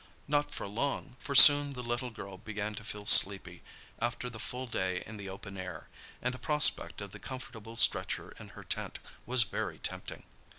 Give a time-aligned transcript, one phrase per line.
[0.27, 3.61] Not for long, for soon the little girl began to feel sleepy
[3.99, 5.89] after the full day in the open air,
[6.23, 10.23] and the prospect of the comfortable stretcher in her tent was very tempting.